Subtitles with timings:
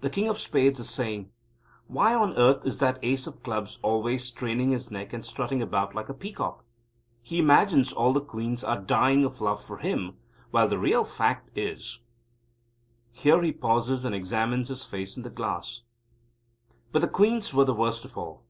[0.00, 1.30] The King of Spades is saying;
[1.86, 5.94] "Why on earth is that Ace of Clubs always straining his neck and strutting about
[5.94, 6.64] like a peacock?
[7.20, 10.16] He imagines all the Queens are dying of love for him,
[10.50, 11.98] while the real fact is"
[13.12, 15.82] Here he pauses, and examines his face in the glass.
[16.90, 18.46] But the Queens were the worst of all.